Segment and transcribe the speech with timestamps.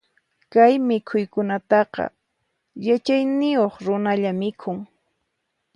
[0.51, 2.03] Kay mikhuykunataqa,
[2.87, 4.77] yachayniyuq runalla mikhun.